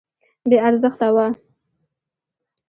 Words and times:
بې 0.49 0.57
ارزښته 0.67 1.07
وه. 1.15 1.25